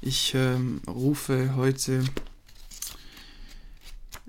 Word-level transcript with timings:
Ich 0.00 0.32
ähm, 0.34 0.80
rufe 0.86 1.56
heute. 1.56 2.04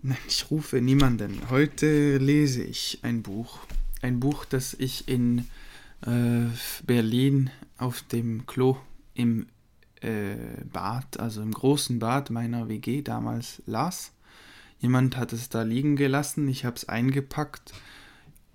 Nein, 0.02 0.18
ich 0.28 0.50
rufe 0.50 0.82
niemanden. 0.82 1.50
Heute 1.52 2.18
lese 2.18 2.64
ich 2.64 3.00
ein 3.04 3.22
Buch. 3.22 3.60
Ein 4.02 4.20
Buch, 4.20 4.46
das 4.46 4.74
ich 4.74 5.08
in 5.08 5.48
äh, 6.02 6.48
Berlin 6.86 7.52
auf 7.78 8.02
dem 8.02 8.48
Klo 8.48 8.78
im 9.14 9.46
äh, 10.02 10.36
Bad, 10.72 11.20
also 11.20 11.42
im 11.44 11.52
großen 11.52 12.00
Bad 12.00 12.32
meiner 12.32 12.68
WG 12.68 13.04
damals 13.04 13.62
las. 13.68 14.12
Jemand 14.80 15.18
hat 15.18 15.34
es 15.34 15.50
da 15.50 15.62
liegen 15.62 15.96
gelassen, 15.96 16.48
ich 16.48 16.66
habe 16.66 16.78
es 16.78 16.88
eingepackt 16.88 17.74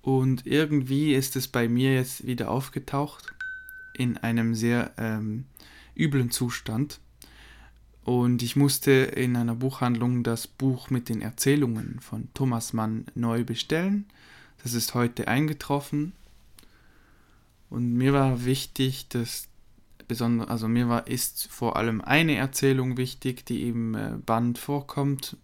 und 0.03 0.47
irgendwie 0.47 1.15
ist 1.15 1.37
es 1.37 1.47
bei 1.49 1.69
mir 1.69 1.95
jetzt 1.95 2.27
wieder 2.27 2.51
aufgetaucht 2.51 3.35
in 3.97 4.17
einem 4.17 4.55
sehr 4.55 4.93
ähm, 4.97 5.45
üblen 5.95 6.31
Zustand. 6.31 7.01
Und 8.05 8.43
ich 8.43 8.55
musste 8.55 8.91
in 8.91 9.35
einer 9.35 9.55
Buchhandlung 9.55 10.23
das 10.23 10.47
Buch 10.47 10.91
mit 10.91 11.09
den 11.09 11.23
Erzählungen 11.23 12.01
von 12.01 12.29
Thomas 12.35 12.75
Mann 12.75 13.07
neu 13.15 13.45
bestellen. 13.45 14.05
Das 14.63 14.75
ist 14.75 14.95
heute 14.95 15.27
eingetroffen. 15.27 16.13
Und 17.71 17.95
mir 17.95 18.13
war 18.13 18.45
wichtig, 18.45 19.09
dass 19.09 19.49
besonders, 20.07 20.49
also 20.49 20.69
mir 20.69 20.89
war, 20.89 21.07
ist 21.07 21.49
vor 21.51 21.77
allem 21.77 22.03
eine 22.03 22.37
Erzählung 22.37 22.99
wichtig, 22.99 23.47
die 23.47 23.69
im 23.69 23.95
äh, 23.95 24.11
Band 24.25 24.59
vorkommt. 24.59 25.39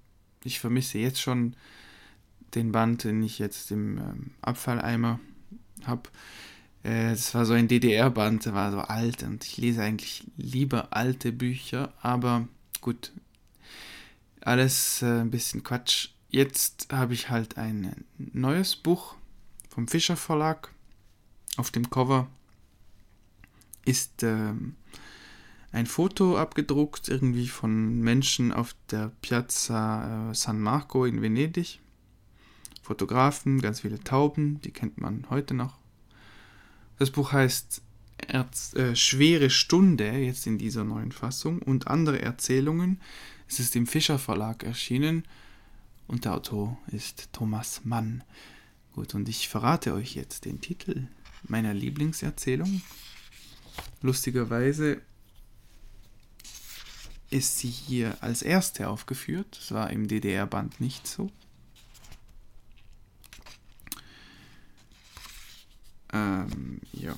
Ich 0.44 0.60
vermisse 0.60 0.98
jetzt 0.98 1.20
schon 1.20 1.56
den 2.54 2.72
Band, 2.72 3.04
den 3.04 3.22
ich 3.22 3.38
jetzt 3.38 3.70
im 3.70 3.98
ähm, 3.98 4.30
Abfalleimer 4.42 5.18
habe. 5.84 6.10
Es 6.82 7.34
war 7.34 7.44
so 7.44 7.52
ein 7.52 7.68
DDR-Band, 7.68 8.46
der 8.46 8.54
war 8.54 8.72
so 8.72 8.78
alt 8.78 9.22
und 9.22 9.44
ich 9.44 9.58
lese 9.58 9.82
eigentlich 9.82 10.24
lieber 10.36 10.88
alte 10.90 11.30
Bücher, 11.30 11.92
aber 12.00 12.48
gut, 12.80 13.12
alles 14.40 15.02
äh, 15.02 15.20
ein 15.20 15.30
bisschen 15.30 15.62
Quatsch. 15.62 16.08
Jetzt 16.30 16.88
habe 16.90 17.12
ich 17.12 17.28
halt 17.28 17.58
ein 17.58 18.04
neues 18.16 18.76
Buch 18.76 19.16
vom 19.68 19.88
Fischer 19.88 20.16
Verlag. 20.16 20.72
Auf 21.56 21.70
dem 21.70 21.90
Cover 21.90 22.28
ist 23.84 24.22
äh, 24.22 24.52
ein 25.72 25.86
Foto 25.86 26.38
abgedruckt, 26.38 27.08
irgendwie 27.08 27.48
von 27.48 28.00
Menschen 28.00 28.52
auf 28.52 28.74
der 28.90 29.12
Piazza 29.20 30.30
äh, 30.30 30.34
San 30.34 30.60
Marco 30.60 31.04
in 31.04 31.20
Venedig. 31.20 31.80
Fotografen, 32.82 33.60
ganz 33.60 33.80
viele 33.80 34.02
Tauben, 34.02 34.60
die 34.62 34.72
kennt 34.72 35.00
man 35.00 35.26
heute 35.28 35.54
noch. 35.54 35.79
Das 37.00 37.10
Buch 37.10 37.32
heißt 37.32 37.80
Erz 38.18 38.74
äh, 38.74 38.94
Schwere 38.94 39.48
Stunde, 39.48 40.10
jetzt 40.18 40.46
in 40.46 40.58
dieser 40.58 40.84
neuen 40.84 41.12
Fassung, 41.12 41.62
und 41.62 41.86
andere 41.86 42.20
Erzählungen. 42.20 43.00
Es 43.48 43.58
ist 43.58 43.74
im 43.74 43.86
Fischer 43.86 44.18
Verlag 44.18 44.64
erschienen 44.64 45.24
und 46.08 46.26
der 46.26 46.34
Autor 46.34 46.76
ist 46.88 47.30
Thomas 47.32 47.80
Mann. 47.84 48.22
Gut, 48.92 49.14
und 49.14 49.30
ich 49.30 49.48
verrate 49.48 49.94
euch 49.94 50.14
jetzt 50.14 50.44
den 50.44 50.60
Titel 50.60 51.06
meiner 51.44 51.72
Lieblingserzählung. 51.72 52.82
Lustigerweise 54.02 55.00
ist 57.30 57.60
sie 57.60 57.70
hier 57.70 58.18
als 58.20 58.42
erste 58.42 58.90
aufgeführt. 58.90 59.56
Das 59.58 59.72
war 59.72 59.88
im 59.88 60.06
DDR-Band 60.06 60.82
nicht 60.82 61.06
so. 61.06 61.30
Ähm, 66.12 66.80
ja. 66.92 67.16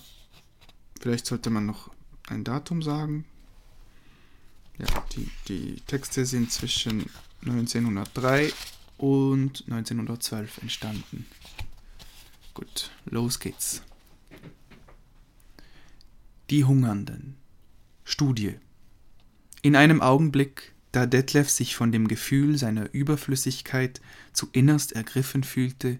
Vielleicht 1.01 1.27
sollte 1.27 1.51
man 1.51 1.67
noch 1.67 1.91
ein 2.29 2.45
Datum 2.45 2.83
sagen. 2.83 3.25
Ja, 4.79 4.87
die, 5.15 5.31
die 5.49 5.81
Texte 5.87 6.25
sind 6.25 6.51
zwischen 6.51 7.11
1903 7.43 8.53
und 8.99 9.65
1912 9.69 10.59
entstanden. 10.59 11.27
Gut, 12.55 12.91
los 13.05 13.41
geht's. 13.41 13.83
Die 16.51 16.65
Hungernden. 16.65 17.37
Studie. 18.05 18.57
In 19.63 19.77
einem 19.77 20.03
Augenblick, 20.03 20.73
da 20.91 21.07
Detlef 21.07 21.49
sich 21.49 21.77
von 21.77 21.93
dem 21.93 22.09
Gefühl 22.09 22.59
seiner 22.59 22.93
Überflüssigkeit 22.93 24.01
zu 24.33 24.49
innerst 24.53 24.93
ergriffen 24.93 25.45
fühlte, 25.45 25.99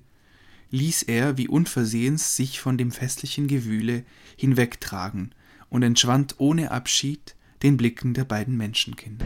ließ 0.73 1.03
er 1.03 1.37
wie 1.37 1.49
unversehens 1.49 2.35
sich 2.35 2.59
von 2.59 2.79
dem 2.79 2.91
festlichen 2.91 3.47
Gewühle 3.47 4.05
hinwegtragen 4.37 5.35
und 5.69 5.83
entschwand 5.83 6.37
ohne 6.39 6.71
Abschied 6.71 7.37
den 7.63 7.77
Blicken 7.77 8.15
der 8.15 8.25
beiden 8.25 8.57
Menschenkinder. 8.57 9.25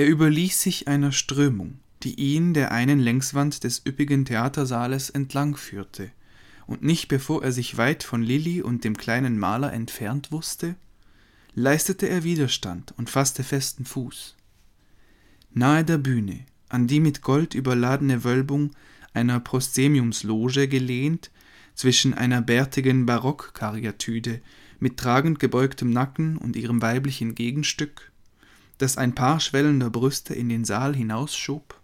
Er 0.00 0.08
überließ 0.08 0.62
sich 0.62 0.88
einer 0.88 1.12
Strömung, 1.12 1.78
die 2.04 2.14
ihn 2.14 2.54
der 2.54 2.72
einen 2.72 3.00
Längswand 3.00 3.64
des 3.64 3.84
üppigen 3.84 4.24
Theatersaales 4.24 5.10
entlang 5.10 5.56
führte, 5.56 6.10
und 6.66 6.82
nicht 6.82 7.08
bevor 7.08 7.44
er 7.44 7.52
sich 7.52 7.76
weit 7.76 8.02
von 8.02 8.22
Lilli 8.22 8.62
und 8.62 8.84
dem 8.84 8.96
kleinen 8.96 9.38
Maler 9.38 9.74
entfernt 9.74 10.32
wusste, 10.32 10.74
leistete 11.54 12.08
er 12.08 12.24
Widerstand 12.24 12.94
und 12.96 13.10
fasste 13.10 13.44
festen 13.44 13.84
Fuß. 13.84 14.36
Nahe 15.52 15.84
der 15.84 15.98
Bühne, 15.98 16.46
an 16.70 16.86
die 16.86 17.00
mit 17.00 17.20
Gold 17.20 17.52
überladene 17.52 18.24
Wölbung 18.24 18.70
einer 19.12 19.38
Proszemiumsloge 19.38 20.66
gelehnt, 20.66 21.30
zwischen 21.74 22.14
einer 22.14 22.40
bärtigen 22.40 23.04
Barockkaryatide 23.04 24.40
mit 24.78 24.96
tragend 24.96 25.40
gebeugtem 25.40 25.90
Nacken 25.90 26.38
und 26.38 26.56
ihrem 26.56 26.80
weiblichen 26.80 27.34
Gegenstück, 27.34 28.09
das 28.80 28.96
ein 28.96 29.14
paar 29.14 29.40
schwellender 29.40 29.90
Brüste 29.90 30.34
in 30.34 30.48
den 30.48 30.64
Saal 30.64 30.94
hinausschob? 30.94 31.78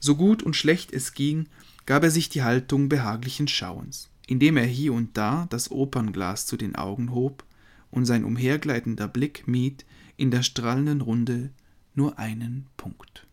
So 0.00 0.16
gut 0.16 0.42
und 0.42 0.56
schlecht 0.56 0.92
es 0.92 1.12
ging, 1.12 1.48
gab 1.86 2.02
er 2.02 2.10
sich 2.10 2.28
die 2.28 2.42
Haltung 2.42 2.88
behaglichen 2.88 3.48
Schauens, 3.48 4.08
indem 4.26 4.56
er 4.56 4.66
hier 4.66 4.92
und 4.92 5.16
da 5.16 5.46
das 5.50 5.70
Opernglas 5.70 6.46
zu 6.46 6.56
den 6.56 6.76
Augen 6.76 7.12
hob 7.12 7.44
und 7.90 8.06
sein 8.06 8.24
umhergleitender 8.24 9.08
Blick 9.08 9.46
mied 9.46 9.84
in 10.16 10.30
der 10.30 10.42
strahlenden 10.42 11.00
Runde 11.00 11.50
nur 11.94 12.18
einen 12.18 12.66
Punkt. 12.76 13.26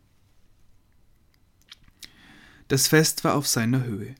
Das 2.68 2.88
Fest 2.88 3.24
war 3.24 3.34
auf 3.34 3.46
seiner 3.46 3.84
Höhe. 3.84 4.14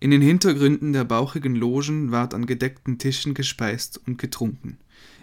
In 0.00 0.10
den 0.10 0.20
Hintergründen 0.20 0.92
der 0.92 1.04
bauchigen 1.04 1.54
Logen 1.54 2.10
ward 2.10 2.34
an 2.34 2.46
gedeckten 2.46 2.98
Tischen 2.98 3.32
gespeist 3.32 4.00
und 4.06 4.18
getrunken 4.18 4.78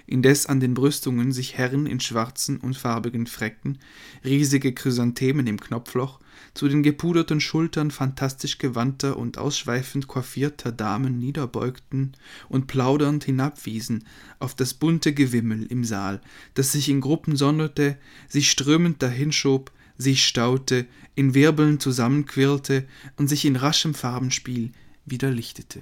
indes 0.05 0.45
an 0.45 0.59
den 0.59 0.73
Brüstungen 0.73 1.31
sich 1.31 1.57
Herren 1.57 1.85
in 1.85 1.99
schwarzen 1.99 2.57
und 2.57 2.77
farbigen 2.77 3.27
Fräcken, 3.27 3.79
riesige 4.23 4.73
Chrysanthemen 4.73 5.47
im 5.47 5.59
Knopfloch, 5.59 6.19
zu 6.53 6.67
den 6.67 6.83
gepuderten 6.83 7.41
Schultern 7.41 7.89
phantastisch 7.89 8.57
gewandter 8.57 9.17
und 9.17 9.37
ausschweifend 9.37 10.07
coiffierter 10.07 10.71
Damen 10.71 11.17
niederbeugten 11.17 12.13
und 12.49 12.67
plaudernd 12.67 13.23
hinabwiesen 13.23 14.05
auf 14.39 14.55
das 14.55 14.73
bunte 14.73 15.13
Gewimmel 15.13 15.65
im 15.65 15.83
Saal, 15.83 16.21
das 16.53 16.71
sich 16.71 16.89
in 16.89 17.01
Gruppen 17.01 17.35
sonderte, 17.35 17.97
sich 18.27 18.51
strömend 18.51 19.01
dahinschob, 19.01 19.71
sich 19.97 20.25
staute, 20.25 20.85
in 21.15 21.33
Wirbeln 21.33 21.79
zusammenquirlte 21.79 22.87
und 23.17 23.27
sich 23.27 23.45
in 23.45 23.55
raschem 23.55 23.93
Farbenspiel 23.93 24.71
wieder 25.05 25.31
lichtete. 25.31 25.81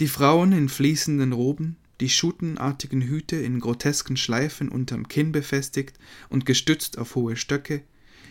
Die 0.00 0.08
Frauen 0.08 0.52
in 0.52 0.68
fließenden 0.68 1.32
Roben, 1.32 1.76
die 2.02 2.10
schutenartigen 2.10 3.00
Hüte 3.00 3.36
in 3.36 3.60
grotesken 3.60 4.16
Schleifen 4.16 4.68
unterm 4.68 5.06
Kinn 5.06 5.30
befestigt 5.30 6.00
und 6.28 6.44
gestützt 6.44 6.98
auf 6.98 7.14
hohe 7.14 7.36
Stöcke, 7.36 7.84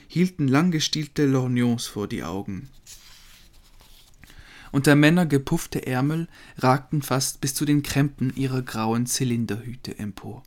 hielten 0.09 0.49
langgestielte 0.49 1.25
Lorgnons 1.25 1.87
vor 1.87 2.09
die 2.09 2.21
Augen. 2.21 2.67
Und 4.73 4.87
der 4.87 4.97
Männer 4.97 5.25
gepuffte 5.25 5.87
Ärmel 5.87 6.27
ragten 6.57 7.01
fast 7.01 7.39
bis 7.39 7.53
zu 7.53 7.63
den 7.63 7.81
Krempen 7.81 8.35
ihrer 8.35 8.61
grauen 8.61 9.05
Zylinderhüte 9.05 9.97
empor. 9.97 10.43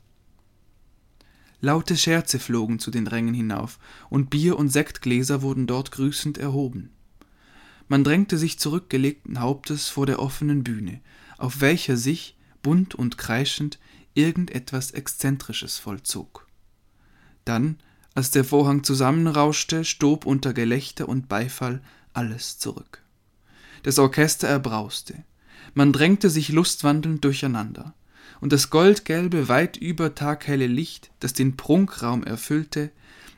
Laute 1.63 1.97
Scherze 1.97 2.39
flogen 2.39 2.79
zu 2.79 2.91
den 2.91 3.07
Rängen 3.07 3.33
hinauf, 3.33 3.79
und 4.11 4.29
Bier- 4.29 4.59
und 4.59 4.69
Sektgläser 4.69 5.41
wurden 5.41 5.67
dort 5.67 5.93
grüßend 5.93 6.37
erhoben. 6.37 6.91
Man 7.89 8.05
drängte 8.05 8.37
sich 8.37 8.59
zurückgelegten 8.59 9.41
Hauptes 9.41 9.89
vor 9.89 10.05
der 10.05 10.19
offenen 10.19 10.63
Bühne, 10.63 11.01
auf 11.39 11.63
welcher 11.63 11.97
sich, 11.97 12.37
bunt 12.65 12.97
und 12.97 13.17
kreischend, 13.17 13.79
irgendetwas 14.15 14.91
Exzentrisches 14.91 15.79
vollzog. 15.79 16.49
Dann, 17.45 17.79
als 18.15 18.33
der 18.33 18.43
Vorhang 18.43 18.83
zusammenrauschte, 18.83 19.85
stob 19.85 20.27
unter 20.27 20.53
Gelächter 20.53 21.09
und 21.09 21.29
Beifall 21.29 21.81
alles 22.13 22.59
zurück. 22.59 23.03
Das 23.85 24.01
Orchester 24.01 24.49
erbrauste. 24.49 25.23
Man 25.75 25.93
drängte 25.93 26.31
sich 26.31 26.49
lustwandelnd 26.49 27.25
durcheinander, 27.25 27.95
und 28.41 28.53
das 28.53 28.71
goldgelbe, 28.71 29.49
weit 29.49 29.77
über 29.77 30.15
taghelle 30.15 30.67
Licht, 30.67 31.11
das 31.21 31.33
den 31.33 31.57
Prunkraum 31.57 32.25
erfüllte, 32.25 32.91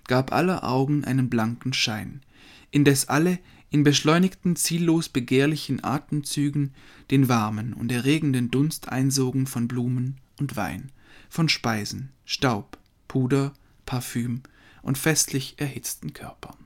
gab 0.06 0.32
aller 0.32 0.64
Augen 0.64 1.04
einen 1.04 1.28
blanken 1.28 1.72
Schein, 1.72 2.22
indes 2.70 3.08
alle 3.08 3.38
in 3.70 3.82
beschleunigten, 3.82 4.56
ziellos 4.56 5.08
begehrlichen 5.08 5.82
Atemzügen 5.82 6.72
den 7.10 7.28
warmen 7.28 7.72
und 7.72 7.90
erregenden 7.92 8.50
Dunst 8.50 8.88
einsogen 8.88 9.46
von 9.46 9.68
Blumen 9.68 10.16
und 10.38 10.56
Wein, 10.56 10.92
von 11.28 11.48
Speisen, 11.48 12.10
Staub, 12.24 12.78
Puder, 13.08 13.52
Parfüm 13.84 14.42
und 14.82 14.98
festlich 14.98 15.54
erhitzten 15.58 16.12
Körpern. 16.12 16.56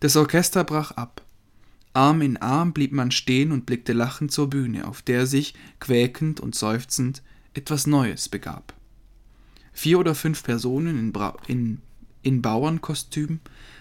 Das 0.00 0.16
Orchester 0.16 0.64
brach 0.64 0.90
ab. 0.92 1.22
Arm 1.92 2.20
in 2.20 2.36
Arm 2.36 2.74
blieb 2.74 2.92
man 2.92 3.10
stehen 3.10 3.52
und 3.52 3.64
blickte 3.64 3.94
lachend 3.94 4.30
zur 4.30 4.50
Bühne, 4.50 4.86
auf 4.86 5.00
der 5.00 5.26
sich, 5.26 5.54
quäkend 5.80 6.40
und 6.40 6.54
seufzend, 6.54 7.22
etwas 7.54 7.86
Neues 7.86 8.28
begab. 8.28 8.74
Vier 9.72 9.98
oder 9.98 10.14
fünf 10.14 10.42
Personen 10.42 10.98
in, 10.98 11.12
Bra 11.12 11.36
in, 11.46 11.80
in 12.22 12.42
Bauernkostüm 12.42 13.40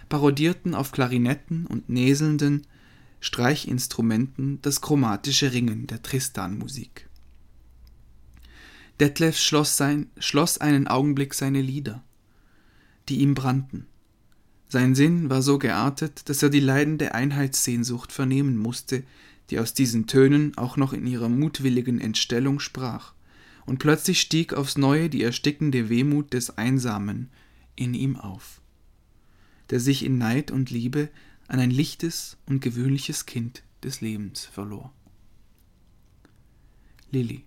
parodierten 0.10 0.76
auf 0.76 0.92
Klarinetten 0.92 1.66
und 1.66 1.90
näselnden 1.90 2.68
Streichinstrumenten 3.20 4.62
das 4.62 4.82
chromatische 4.82 5.52
Ringen 5.54 5.88
der 5.88 6.02
Tristan-Musik. 6.02 7.10
Detlef 9.00 9.38
schloss, 9.38 9.78
sein, 9.78 10.10
schloss 10.18 10.58
einen 10.60 10.88
Augenblick 10.88 11.34
seine 11.34 11.62
Lieder, 11.62 12.04
die 13.10 13.18
ihm 13.18 13.34
brannten. 13.34 13.88
Sein 14.68 14.96
Sinn 14.96 15.30
war 15.30 15.42
so 15.42 15.58
geartet, 15.58 16.30
dass 16.30 16.42
er 16.44 16.50
die 16.50 16.60
leidende 16.60 17.14
Einheitssehnsucht 17.14 18.12
vernehmen 18.12 18.58
musste, 18.58 19.04
die 19.50 19.60
aus 19.60 19.74
diesen 19.74 20.08
Tönen 20.08 20.58
auch 20.58 20.78
noch 20.78 20.94
in 20.94 21.06
ihrer 21.06 21.30
mutwilligen 21.30 22.00
Entstellung 22.00 22.60
sprach, 22.60 23.14
und 23.66 23.80
plötzlich 23.80 24.22
stieg 24.22 24.54
aufs 24.54 24.78
neue 24.78 25.10
die 25.10 25.24
erstickende 25.24 25.90
Wehmut 25.90 26.34
des 26.34 26.58
Einsamen 26.58 27.30
in 27.76 27.94
ihm 27.94 28.16
auf, 28.16 28.62
der 29.70 29.80
sich 29.80 30.04
in 30.04 30.18
Neid 30.18 30.52
und 30.52 30.70
Liebe 30.70 31.10
an 31.48 31.60
ein 31.60 31.72
lichtes 31.72 32.38
und 32.46 32.62
gewöhnliches 32.62 33.26
Kind 33.26 33.64
des 33.84 34.02
Lebens 34.02 34.46
verlor. 34.46 34.94
Lilli 37.12 37.46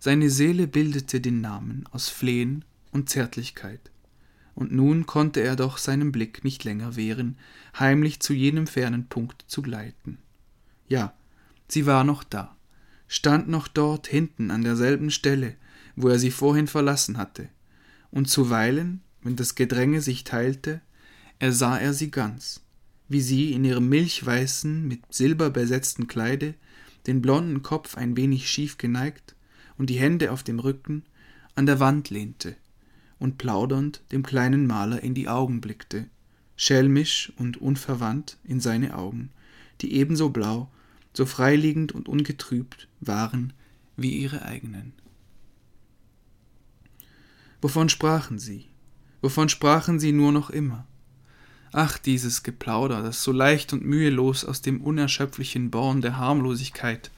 seine 0.00 0.30
Seele 0.30 0.68
bildete 0.68 1.20
den 1.20 1.40
Namen 1.40 1.84
aus 1.90 2.08
Flehen 2.08 2.64
und 2.92 3.08
Zärtlichkeit, 3.08 3.90
und 4.54 4.72
nun 4.72 5.06
konnte 5.06 5.40
er 5.40 5.56
doch 5.56 5.76
seinem 5.78 6.12
Blick 6.12 6.44
nicht 6.44 6.64
länger 6.64 6.96
wehren, 6.96 7.36
heimlich 7.78 8.20
zu 8.20 8.32
jenem 8.32 8.66
fernen 8.66 9.06
Punkt 9.08 9.44
zu 9.48 9.60
gleiten. 9.62 10.18
Ja, 10.88 11.14
sie 11.68 11.86
war 11.86 12.04
noch 12.04 12.22
da, 12.22 12.56
stand 13.08 13.48
noch 13.48 13.66
dort 13.66 14.06
hinten 14.06 14.50
an 14.50 14.62
derselben 14.62 15.10
Stelle, 15.10 15.56
wo 15.96 16.08
er 16.08 16.18
sie 16.18 16.30
vorhin 16.30 16.68
verlassen 16.68 17.18
hatte, 17.18 17.48
und 18.10 18.28
zuweilen, 18.28 19.02
wenn 19.28 19.36
das 19.36 19.54
Gedränge 19.54 20.00
sich 20.00 20.24
teilte, 20.24 20.80
ersah 21.38 21.76
er 21.76 21.92
sie 21.92 22.10
ganz, 22.10 22.62
wie 23.10 23.20
sie 23.20 23.52
in 23.52 23.62
ihrem 23.62 23.86
milchweißen, 23.90 24.88
mit 24.88 25.02
Silber 25.10 25.50
besetzten 25.50 26.06
Kleide, 26.06 26.54
den 27.06 27.20
blonden 27.20 27.62
Kopf 27.62 27.98
ein 27.98 28.16
wenig 28.16 28.48
schief 28.48 28.78
geneigt, 28.78 29.34
und 29.76 29.90
die 29.90 29.98
Hände 29.98 30.32
auf 30.32 30.44
dem 30.44 30.58
Rücken 30.60 31.02
an 31.56 31.66
der 31.66 31.78
Wand 31.78 32.08
lehnte 32.08 32.56
und 33.18 33.36
plaudernd 33.36 34.00
dem 34.12 34.22
kleinen 34.22 34.66
Maler 34.66 35.02
in 35.02 35.12
die 35.12 35.28
Augen 35.28 35.60
blickte, 35.60 36.08
schelmisch 36.56 37.30
und 37.36 37.58
unverwandt 37.58 38.38
in 38.44 38.60
seine 38.60 38.96
Augen, 38.96 39.28
die 39.82 39.92
ebenso 39.92 40.30
blau, 40.30 40.70
so 41.12 41.26
freiliegend 41.26 41.92
und 41.92 42.08
ungetrübt 42.08 42.88
waren 43.00 43.52
wie 43.94 44.16
ihre 44.16 44.40
eigenen. 44.40 44.94
Wovon 47.60 47.90
sprachen 47.90 48.38
sie? 48.38 48.68
Wovon 49.20 49.48
sprachen 49.48 49.98
sie 49.98 50.12
nur 50.12 50.32
noch 50.32 50.50
immer? 50.50 50.86
Ach, 51.72 51.98
dieses 51.98 52.42
Geplauder, 52.42 53.02
das 53.02 53.22
so 53.22 53.32
leicht 53.32 53.72
und 53.72 53.84
mühelos 53.84 54.44
aus 54.44 54.62
dem 54.62 54.80
unerschöpflichen 54.80 55.70
Born 55.70 56.00
der 56.00 56.16
Harmlosigkeit, 56.16 57.10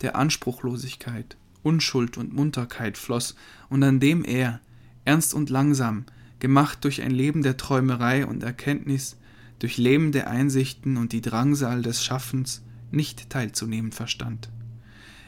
der 0.00 0.16
Anspruchlosigkeit, 0.16 1.36
Unschuld 1.62 2.16
und 2.16 2.32
Munterkeit 2.32 2.96
floss 2.96 3.34
und 3.68 3.82
an 3.82 4.00
dem 4.00 4.24
er, 4.24 4.60
ernst 5.04 5.34
und 5.34 5.50
langsam, 5.50 6.04
gemacht 6.38 6.84
durch 6.84 7.02
ein 7.02 7.10
Leben 7.10 7.42
der 7.42 7.56
Träumerei 7.56 8.26
und 8.26 8.42
Erkenntnis, 8.42 9.16
durch 9.58 9.76
lebende 9.76 10.26
Einsichten 10.26 10.96
und 10.96 11.12
die 11.12 11.20
Drangsal 11.20 11.82
des 11.82 12.02
Schaffens, 12.02 12.62
nicht 12.90 13.28
teilzunehmen 13.30 13.92
verstand. 13.92 14.50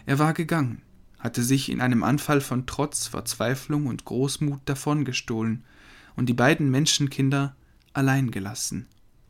Er 0.06 0.18
war 0.18 0.34
gegangen, 0.34 0.82
hatte 1.18 1.42
sich 1.42 1.70
in 1.70 1.80
einem 1.80 2.02
Anfall 2.02 2.40
von 2.40 2.66
Trotz, 2.66 3.06
Verzweiflung 3.06 3.86
und 3.86 4.04
Großmut 4.04 4.60
davongestohlen 4.66 5.64
und 6.16 6.28
die 6.28 6.34
beiden 6.34 6.70
Menschenkinder 6.70 7.54
allein 7.92 8.30
gelassen, 8.30 8.86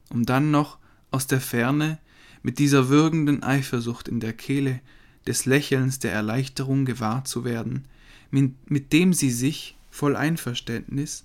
um 0.09 0.25
dann 0.25 0.51
noch 0.51 0.79
aus 1.11 1.27
der 1.27 1.41
Ferne 1.41 1.99
mit 2.43 2.59
dieser 2.59 2.89
würgenden 2.89 3.43
Eifersucht 3.43 4.09
in 4.09 4.21
der 4.21 4.33
Kehle 4.33 4.81
des 5.27 5.47
Lächelns 5.47 5.99
der 5.99 6.13
Erleichterung 6.13 6.85
gewahr 6.85 7.25
zu 7.25 7.45
werden, 7.45 7.87
mit 8.31 8.93
dem 8.93 9.13
sie 9.13 9.31
sich, 9.31 9.77
voll 9.91 10.15
Einverständnis, 10.15 11.25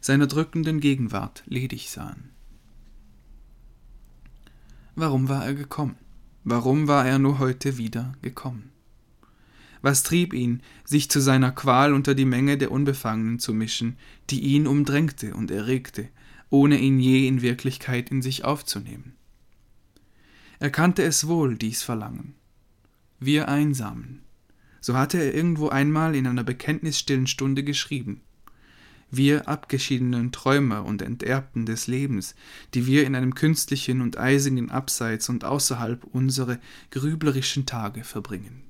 seiner 0.00 0.26
drückenden 0.26 0.80
Gegenwart 0.80 1.42
ledig 1.46 1.90
sahen. 1.90 2.30
Warum 4.94 5.28
war 5.28 5.44
er 5.44 5.54
gekommen? 5.54 5.96
Warum 6.44 6.86
war 6.86 7.06
er 7.06 7.18
nur 7.18 7.38
heute 7.38 7.78
wieder 7.78 8.12
gekommen? 8.20 8.73
Was 9.84 10.02
trieb 10.02 10.32
ihn, 10.32 10.62
sich 10.84 11.10
zu 11.10 11.20
seiner 11.20 11.52
Qual 11.52 11.92
unter 11.92 12.14
die 12.14 12.24
Menge 12.24 12.56
der 12.56 12.70
Unbefangenen 12.70 13.38
zu 13.38 13.52
mischen, 13.52 13.98
die 14.30 14.40
ihn 14.40 14.66
umdrängte 14.66 15.34
und 15.34 15.50
erregte, 15.50 16.08
ohne 16.48 16.78
ihn 16.78 16.98
je 16.98 17.28
in 17.28 17.42
Wirklichkeit 17.42 18.10
in 18.10 18.22
sich 18.22 18.44
aufzunehmen? 18.44 19.12
Er 20.58 20.70
kannte 20.70 21.02
es 21.02 21.26
wohl, 21.26 21.56
dies 21.56 21.82
Verlangen 21.82 22.34
wir 23.24 23.48
Einsamen. 23.48 24.20
So 24.80 24.96
hatte 24.96 25.18
er 25.18 25.34
irgendwo 25.34 25.68
einmal 25.68 26.14
in 26.14 26.26
einer 26.26 26.44
bekenntnisstillen 26.44 27.26
Stunde 27.26 27.64
geschrieben. 27.64 28.20
Wir 29.10 29.48
abgeschiedenen 29.48 30.32
Träumer 30.32 30.84
und 30.84 31.00
Enterbten 31.00 31.66
des 31.66 31.86
Lebens, 31.86 32.34
die 32.74 32.86
wir 32.86 33.06
in 33.06 33.14
einem 33.14 33.34
künstlichen 33.34 34.00
und 34.00 34.18
eisigen 34.18 34.70
Abseits 34.70 35.28
und 35.28 35.44
außerhalb 35.44 36.04
unsere 36.04 36.58
grüblerischen 36.90 37.64
Tage 37.64 38.02
verbringen. 38.02 38.63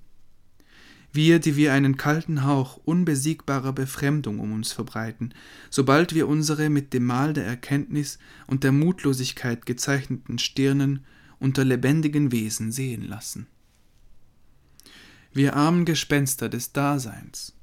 Wir, 1.15 1.39
die 1.39 1.57
wir 1.57 1.73
einen 1.73 1.97
kalten 1.97 2.45
Hauch 2.45 2.77
unbesiegbarer 2.85 3.73
Befremdung 3.73 4.39
um 4.39 4.53
uns 4.53 4.73
verbreiten, 4.73 5.33
sobald 5.71 6.15
wir 6.15 6.29
unsere 6.29 6.69
mit 6.69 6.93
dem 6.93 7.07
Mal 7.07 7.33
der 7.33 7.47
Erkenntnis 7.47 8.19
und 8.47 8.63
der 8.63 8.73
Mutlosigkeit 8.73 9.65
gezeichneten 9.65 10.39
Stirnen 10.39 11.07
unter 11.39 11.65
lebendigen 11.65 12.33
Wesen 12.33 12.73
sehen 12.73 13.09
lassen 13.09 13.47
wir 15.35 15.57
armen 15.57 15.85
Gespenster 15.85 16.49
des 16.49 16.73
Daseins, 16.73 17.55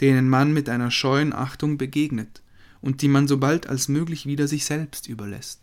denen 0.00 0.28
man 0.28 0.52
mit 0.52 0.68
einer 0.68 0.90
scheuen 0.90 1.32
Achtung 1.32 1.78
begegnet 1.78 2.42
und 2.80 3.02
die 3.02 3.08
man 3.08 3.28
so 3.28 3.38
bald 3.38 3.68
als 3.68 3.86
möglich 3.86 4.26
wieder 4.26 4.48
sich 4.48 4.64
selbst 4.64 5.08
überlässt, 5.08 5.60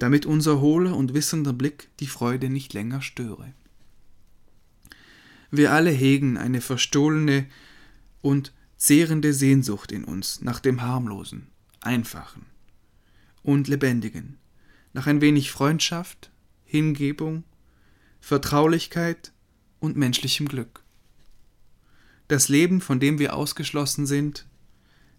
damit 0.00 0.26
unser 0.26 0.60
hohler 0.60 0.96
und 0.96 1.14
wissender 1.14 1.52
Blick 1.52 1.88
die 2.00 2.08
Freude 2.08 2.50
nicht 2.50 2.74
länger 2.74 3.00
störe. 3.00 3.54
Wir 5.54 5.70
alle 5.72 5.90
hegen 5.90 6.38
eine 6.38 6.62
verstohlene 6.62 7.46
und 8.22 8.54
zehrende 8.78 9.34
Sehnsucht 9.34 9.92
in 9.92 10.02
uns 10.02 10.40
nach 10.40 10.60
dem 10.60 10.80
harmlosen, 10.80 11.48
einfachen 11.82 12.46
und 13.42 13.68
lebendigen, 13.68 14.38
nach 14.94 15.06
ein 15.06 15.20
wenig 15.20 15.50
Freundschaft, 15.50 16.30
Hingebung, 16.64 17.44
Vertraulichkeit 18.18 19.32
und 19.78 19.94
menschlichem 19.94 20.48
Glück. 20.48 20.82
Das 22.28 22.48
Leben, 22.48 22.80
von 22.80 22.98
dem 22.98 23.18
wir 23.18 23.36
ausgeschlossen 23.36 24.06
sind, 24.06 24.46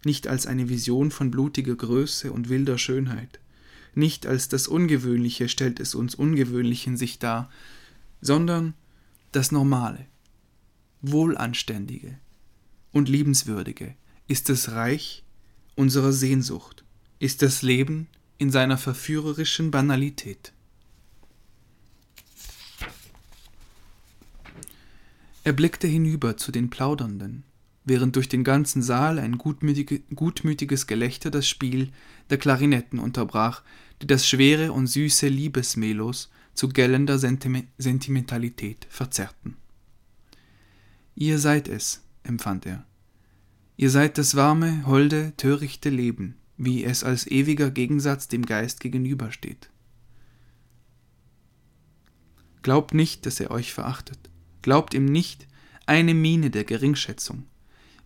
nicht 0.04 0.26
als 0.26 0.48
eine 0.48 0.68
Vision 0.68 1.12
von 1.12 1.30
blutiger 1.30 1.76
Größe 1.76 2.32
und 2.32 2.48
wilder 2.48 2.76
Schönheit, 2.76 3.38
nicht 3.94 4.26
als 4.26 4.48
das 4.48 4.66
Ungewöhnliche 4.66 5.48
stellt 5.48 5.78
es 5.78 5.94
uns 5.94 6.16
ungewöhnlich 6.16 6.88
in 6.88 6.96
sich 6.96 7.20
dar, 7.20 7.52
sondern 8.20 8.74
das 9.30 9.52
Normale, 9.52 10.08
Wohlanständige 11.12 12.18
und 12.92 13.08
Liebenswürdige 13.08 13.94
ist 14.26 14.48
das 14.48 14.72
Reich 14.72 15.24
unserer 15.74 16.12
Sehnsucht, 16.12 16.84
ist 17.18 17.42
das 17.42 17.62
Leben 17.62 18.08
in 18.38 18.50
seiner 18.50 18.78
verführerischen 18.78 19.70
Banalität. 19.70 20.52
Er 25.42 25.52
blickte 25.52 25.86
hinüber 25.86 26.38
zu 26.38 26.52
den 26.52 26.70
Plaudernden, 26.70 27.44
während 27.84 28.16
durch 28.16 28.30
den 28.30 28.44
ganzen 28.44 28.82
Saal 28.82 29.18
ein 29.18 29.36
gutmütige, 29.36 30.00
gutmütiges 30.14 30.86
Gelächter 30.86 31.30
das 31.30 31.46
Spiel 31.46 31.90
der 32.30 32.38
Klarinetten 32.38 32.98
unterbrach, 32.98 33.62
die 34.00 34.06
das 34.06 34.26
schwere 34.26 34.72
und 34.72 34.86
süße 34.86 35.28
Liebesmelos 35.28 36.30
zu 36.54 36.70
gellender 36.70 37.18
Sentime 37.18 37.64
Sentimentalität 37.76 38.86
verzerrten. 38.88 39.56
Ihr 41.16 41.38
seid 41.38 41.68
es, 41.68 42.02
empfand 42.24 42.66
er. 42.66 42.84
Ihr 43.76 43.90
seid 43.90 44.18
das 44.18 44.34
warme, 44.34 44.84
holde, 44.86 45.32
törichte 45.36 45.90
Leben, 45.90 46.36
wie 46.56 46.84
es 46.84 47.04
als 47.04 47.26
ewiger 47.26 47.70
Gegensatz 47.70 48.28
dem 48.28 48.46
Geist 48.46 48.80
gegenübersteht. 48.80 49.70
Glaubt 52.62 52.94
nicht, 52.94 53.26
dass 53.26 53.40
er 53.40 53.50
euch 53.50 53.72
verachtet. 53.72 54.18
Glaubt 54.62 54.94
ihm 54.94 55.04
nicht 55.04 55.46
eine 55.86 56.14
Miene 56.14 56.50
der 56.50 56.64
Geringschätzung. 56.64 57.44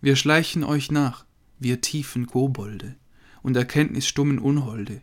Wir 0.01 0.15
schleichen 0.15 0.63
euch 0.63 0.91
nach, 0.91 1.25
wir 1.59 1.81
tiefen 1.81 2.27
Kobolde 2.27 2.95
und 3.41 3.55
erkenntnisstummen 3.55 4.37
Unholde. 4.37 5.01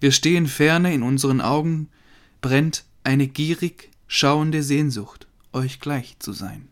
Wir 0.00 0.12
stehen 0.12 0.46
ferne, 0.46 0.92
in 0.94 1.02
unseren 1.02 1.40
Augen 1.40 1.88
brennt 2.40 2.84
eine 3.02 3.26
gierig 3.26 3.90
schauende 4.06 4.62
Sehnsucht, 4.62 5.26
euch 5.52 5.80
gleich 5.80 6.18
zu 6.18 6.32
sein. 6.32 6.68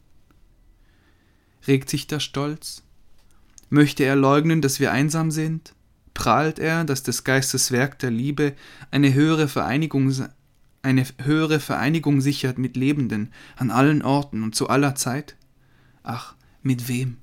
Regt 1.66 1.90
sich 1.90 2.06
der 2.06 2.20
Stolz? 2.20 2.82
Möchte 3.70 4.04
er 4.04 4.14
leugnen, 4.14 4.60
dass 4.60 4.78
wir 4.78 4.92
einsam 4.92 5.30
sind? 5.30 5.74
Prahlt 6.14 6.58
er, 6.58 6.84
dass 6.84 7.02
des 7.02 7.24
Geistes 7.24 7.72
Werk 7.72 7.98
der 7.98 8.10
Liebe 8.10 8.54
eine 8.90 9.12
höhere 9.12 9.48
Vereinigung, 9.48 10.12
eine 10.82 11.04
höhere 11.22 11.58
Vereinigung 11.58 12.20
sichert 12.20 12.58
mit 12.58 12.76
Lebenden 12.76 13.32
an 13.56 13.70
allen 13.70 14.02
Orten 14.02 14.42
und 14.42 14.54
zu 14.54 14.68
aller 14.68 14.94
Zeit? 14.94 15.36
Ach, 16.04 16.36
mit 16.62 16.88
wem? 16.88 17.18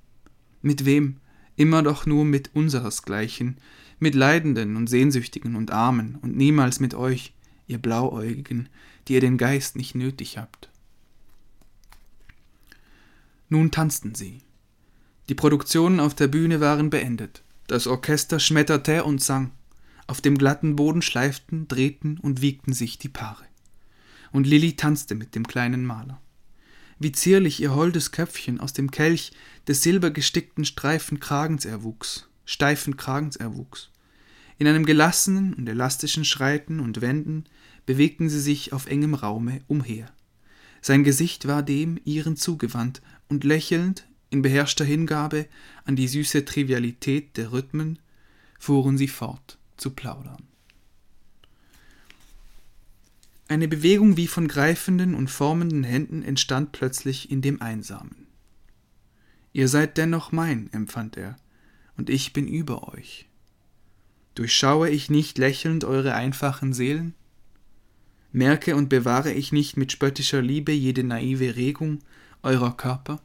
Mit 0.62 0.85
wem? 0.85 1.17
Immer 1.55 1.81
doch 1.81 2.05
nur 2.05 2.25
mit 2.25 2.53
unseresgleichen, 2.53 3.57
mit 4.00 4.15
Leidenden 4.15 4.75
und 4.75 4.88
Sehnsüchtigen 4.88 5.55
und 5.55 5.71
Armen 5.71 6.15
und 6.21 6.35
niemals 6.35 6.79
mit 6.79 6.93
euch, 6.93 7.33
ihr 7.67 7.77
Blauäugigen, 7.77 8.67
die 9.07 9.13
ihr 9.13 9.21
den 9.21 9.38
Geist 9.38 9.75
nicht 9.77 9.95
nötig 9.95 10.38
habt. 10.38 10.69
Nun 13.53 13.69
tanzten 13.69 14.15
sie. 14.15 14.41
Die 15.29 15.36
Produktionen 15.36 16.00
auf 16.00 16.15
der 16.15 16.27
Bühne 16.27 16.60
waren 16.60 16.89
beendet. 16.89 17.43
Das 17.67 17.86
Orchester 17.86 18.39
schmetterte 18.39 19.03
und 19.03 19.22
sang. 19.22 19.51
Auf 20.07 20.22
dem 20.22 20.39
glatten 20.39 20.75
Boden 20.75 21.03
schleiften, 21.03 21.67
drehten 21.67 22.17
und 22.17 22.41
wiegten 22.41 22.74
sich 22.74 22.98
die 22.98 23.10
Paare. 23.10 23.45
Und 24.31 24.48
Lilli 24.48 24.75
tanzte 24.75 25.13
mit 25.13 25.36
dem 25.36 25.45
kleinen 25.45 25.86
Maler. 25.86 26.19
Wie 26.98 27.12
zierlich 27.12 27.62
ihr 27.62 27.75
holdes 27.75 28.12
Köpfchen 28.12 28.60
aus 28.60 28.74
dem 28.74 28.89
Kelch 28.89 29.33
des 29.67 29.83
silbergestickten 29.83 30.65
Streifen 30.65 31.19
Kragens 31.19 31.65
erwuchs, 31.65 32.27
steifen 32.45 32.98
Kragens 32.98 33.36
erwuchs. 33.36 33.91
In 34.57 34.65
einem 34.65 34.83
gelassenen 34.83 35.53
und 35.53 35.69
elastischen 35.69 36.25
Schreiten 36.25 36.79
und 36.79 37.01
Wenden 37.01 37.43
bewegten 37.86 38.29
sie 38.29 38.41
sich 38.41 38.74
auf 38.74 38.88
engem 38.88 39.13
Raume 39.13 39.62
umher. 39.67 40.12
Sein 40.86 41.05
Gesicht 41.05 41.48
war 41.48 41.63
dem 41.63 41.98
ihren 42.03 42.36
zugewandt, 42.36 43.01
und 43.33 43.43
lächelnd, 43.43 44.07
in 44.29 44.43
beherrschter 44.43 44.85
Hingabe 44.85 45.47
an 45.85 45.95
die 45.95 46.07
süße 46.07 46.45
Trivialität 46.45 47.35
der 47.35 47.51
Rhythmen, 47.51 47.97
fuhren 48.59 48.95
sie 48.95 49.07
fort 49.07 49.57
zu 49.75 49.89
plaudern. 49.89 50.43
Eine 53.47 53.67
Bewegung 53.67 54.17
wie 54.17 54.27
von 54.27 54.47
greifenden 54.47 55.15
und 55.15 55.31
formenden 55.31 55.83
Händen 55.83 56.21
entstand 56.21 56.73
plötzlich 56.73 57.31
in 57.31 57.41
dem 57.41 57.59
Einsamen. 57.59 58.27
Ihr 59.51 59.67
seid 59.67 59.97
dennoch 59.97 60.31
mein, 60.31 60.71
empfand 60.73 61.17
er, 61.17 61.35
und 61.97 62.11
ich 62.11 62.33
bin 62.33 62.47
über 62.47 62.93
euch. 62.93 63.27
Durchschaue 64.35 64.89
ich 64.89 65.09
nicht 65.09 65.39
lächelnd 65.39 65.85
eure 65.85 66.13
einfachen 66.13 66.71
Seelen? 66.71 67.15
Merke 68.31 68.75
und 68.75 68.89
bewahre 68.89 69.33
ich 69.33 69.51
nicht 69.51 69.75
mit 69.75 69.91
spöttischer 69.91 70.43
Liebe 70.43 70.71
jede 70.71 71.03
naive 71.03 71.55
Regung 71.55 71.99
eurer 72.43 72.75
Körper? 72.77 73.21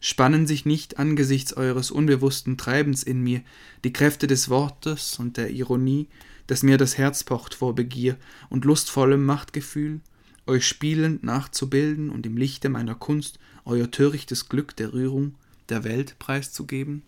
Spannen 0.00 0.46
sich 0.46 0.64
nicht 0.66 0.98
angesichts 0.98 1.54
eures 1.56 1.90
unbewussten 1.90 2.58
Treibens 2.58 3.02
in 3.02 3.22
mir 3.22 3.42
die 3.84 3.92
Kräfte 3.92 4.26
des 4.26 4.48
Wortes 4.48 5.18
und 5.18 5.36
der 5.36 5.50
Ironie, 5.50 6.08
dass 6.46 6.62
mir 6.62 6.76
das 6.76 6.98
Herz 6.98 7.24
pocht 7.24 7.54
vor 7.54 7.74
Begier 7.74 8.16
und 8.50 8.64
lustvollem 8.64 9.24
Machtgefühl, 9.24 10.00
euch 10.46 10.66
spielend 10.66 11.22
nachzubilden 11.22 12.10
und 12.10 12.26
im 12.26 12.36
Lichte 12.36 12.68
meiner 12.68 12.94
Kunst 12.94 13.38
euer 13.64 13.90
törichtes 13.90 14.48
Glück 14.48 14.74
der 14.76 14.92
Rührung 14.92 15.36
der 15.68 15.84
Welt 15.84 16.18
preiszugeben? 16.18 17.02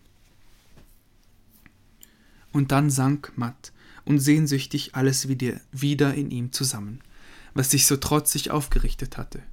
Und 2.53 2.71
dann 2.71 2.89
sank 2.89 3.33
matt 3.35 3.73
und 4.05 4.19
sehnsüchtig 4.19 4.95
alles 4.95 5.27
wieder 5.27 6.13
in 6.13 6.31
ihm 6.31 6.53
zusammen, 6.53 7.01
was 7.53 7.71
sich 7.71 7.85
so 7.85 7.97
trotzig 7.97 8.51
aufgerichtet 8.51 9.17
hatte. 9.17 9.43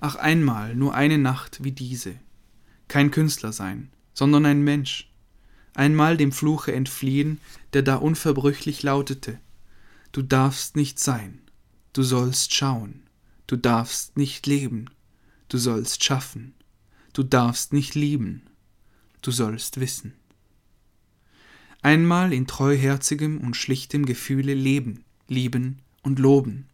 Ach 0.00 0.16
einmal, 0.16 0.74
nur 0.74 0.94
eine 0.94 1.18
Nacht 1.18 1.62
wie 1.62 1.72
diese. 1.72 2.14
Kein 2.88 3.10
Künstler 3.10 3.52
sein, 3.52 3.90
sondern 4.14 4.46
ein 4.46 4.62
Mensch. 4.62 5.10
Einmal 5.74 6.16
dem 6.16 6.32
Fluche 6.32 6.72
entfliehen, 6.72 7.38
der 7.74 7.82
da 7.82 7.96
unverbrüchlich 7.96 8.82
lautete. 8.82 9.38
Du 10.12 10.22
darfst 10.22 10.74
nicht 10.74 10.98
sein, 10.98 11.38
du 11.92 12.02
sollst 12.02 12.54
schauen, 12.54 13.02
du 13.46 13.56
darfst 13.56 14.16
nicht 14.16 14.46
leben, 14.46 14.86
du 15.48 15.58
sollst 15.58 16.02
schaffen, 16.02 16.54
du 17.12 17.22
darfst 17.22 17.72
nicht 17.72 17.94
lieben, 17.94 18.42
du 19.22 19.30
sollst 19.30 19.78
wissen. 19.78 20.14
Einmal 21.82 22.32
in 22.32 22.46
treuherzigem 22.46 23.38
und 23.38 23.54
schlichtem 23.54 24.04
Gefühle 24.04 24.54
leben, 24.54 25.04
lieben 25.28 25.78
und 26.02 26.18
loben, 26.18 26.66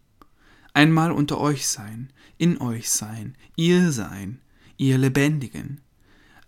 einmal 0.76 1.11
unter 1.11 1.40
euch 1.40 1.66
sein, 1.66 2.12
in 2.37 2.61
euch 2.61 2.90
sein, 2.90 3.35
ihr 3.56 3.92
sein, 3.92 4.40
ihr 4.76 4.99
Lebendigen, 4.99 5.80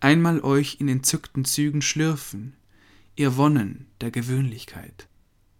einmal 0.01 0.41
euch 0.41 0.77
in 0.81 0.89
entzückten 0.89 1.47
Zügen 1.47 1.81
schlürfen, 1.81 2.53
ihr 3.17 3.39
Wonnen 3.39 3.87
der 4.03 4.11
Gewöhnlichkeit. 4.11 5.09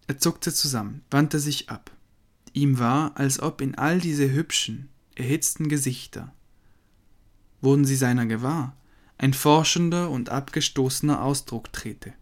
Er 0.05 0.19
zuckte 0.19 0.53
zusammen, 0.53 1.01
wandte 1.09 1.39
sich 1.39 1.69
ab. 1.71 1.89
Ihm 2.53 2.77
war, 2.77 3.17
als 3.17 3.39
ob 3.39 3.61
in 3.61 3.73
all 3.73 3.99
diese 3.99 4.31
hübschen, 4.31 4.89
erhitzten 5.15 5.67
Gesichter, 5.67 6.31
wurden 7.61 7.85
sie 7.85 7.95
seiner 7.95 8.27
gewahr, 8.27 8.77
ein 9.17 9.33
forschender 9.33 10.11
und 10.11 10.29
abgestoßener 10.29 11.23
Ausdruck 11.23 11.73
trete. 11.73 12.13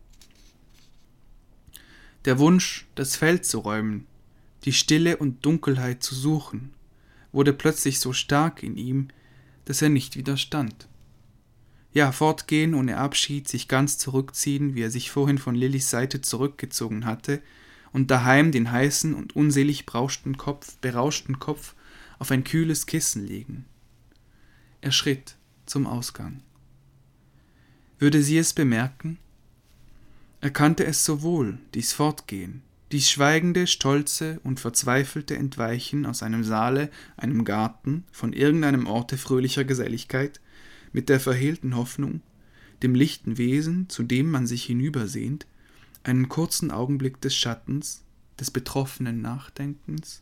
Der 2.24 2.40
Wunsch, 2.40 2.88
das 2.96 3.18
Feld 3.18 3.46
zu 3.46 3.60
räumen, 3.60 4.08
die 4.68 4.74
Stille 4.74 5.16
und 5.16 5.46
Dunkelheit 5.46 6.04
zu 6.04 6.14
suchen, 6.14 6.74
wurde 7.32 7.54
plötzlich 7.54 8.02
so 8.02 8.12
stark 8.12 8.64
in 8.64 8.76
ihm, 8.76 9.08
dass 9.64 9.82
er 9.82 9.88
nicht 9.88 10.18
widerstand. 10.18 10.90
Ja, 11.94 12.12
fortgehen 12.12 12.74
ohne 12.74 12.98
Abschied, 12.98 13.48
sich 13.48 13.70
ganz 13.70 13.98
zurückziehen, 13.98 14.76
wie 14.76 14.82
er 14.82 14.92
sich 14.92 15.10
vorhin 15.10 15.38
von 15.38 15.56
Lillys 15.56 15.90
Seite 15.90 16.20
zurückgezogen 16.20 17.06
hatte, 17.06 17.42
und 17.94 18.12
daheim 18.12 18.52
den 18.52 18.70
heißen 18.70 19.14
und 19.14 19.38
unselig 19.38 19.86
brauschten 19.86 20.36
Kopf, 20.36 20.76
berauschten 20.80 21.40
Kopf 21.40 21.74
auf 22.20 22.30
ein 22.30 22.44
kühles 22.44 22.88
Kissen 22.88 23.26
legen. 23.26 23.64
Er 24.82 24.92
schritt 24.92 25.38
zum 25.66 25.88
Ausgang. 25.88 26.42
Würde 28.00 28.22
sie 28.22 28.38
es 28.38 28.52
bemerken? 28.52 29.18
Er 30.42 30.52
kannte 30.52 30.86
es 30.86 31.06
so 31.06 31.22
wohl, 31.22 31.58
dies 31.74 31.94
Fortgehen, 31.94 32.64
dies 32.92 33.10
schweigende, 33.10 33.68
stolze 33.68 34.40
und 34.44 34.60
verzweifelte 34.60 35.36
Entweichen 35.36 36.06
aus 36.06 36.24
einem 36.24 36.44
Saale, 36.44 36.90
einem 37.18 37.44
Garten, 37.44 38.06
von 38.12 38.34
irgendeinem 38.34 38.88
Orte 38.88 39.18
fröhlicher 39.18 39.66
Geselligkeit, 39.66 40.40
mit 40.94 41.10
der 41.10 41.20
verhehlten 41.20 41.76
Hoffnung, 41.76 42.22
dem 42.84 42.96
lichten 42.96 43.38
Wesen, 43.38 43.90
zu 43.90 44.04
dem 44.04 44.32
man 44.32 44.48
sich 44.48 44.64
hinübersehnt, 44.64 45.48
einen 46.04 46.30
kurzen 46.30 46.72
Augenblick 46.72 47.20
des 47.20 47.36
Schattens, 47.36 48.04
des 48.40 48.52
betroffenen 48.52 49.22
Nachdenkens, 49.22 50.22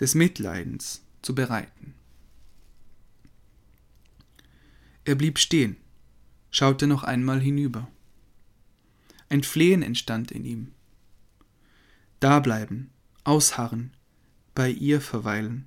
des 0.00 0.14
Mitleidens 0.14 1.04
zu 1.20 1.34
bereiten. 1.34 1.94
Er 5.04 5.16
blieb 5.16 5.38
stehen, 5.38 5.76
schaute 6.50 6.86
noch 6.86 7.02
einmal 7.02 7.40
hinüber. 7.40 7.88
Ein 9.28 9.42
Flehen 9.42 9.82
entstand 9.82 10.30
in 10.30 10.44
ihm, 10.44 10.72
Dableiben, 12.22 12.90
ausharren, 13.24 13.90
bei 14.54 14.70
ihr 14.70 15.00
verweilen, 15.00 15.66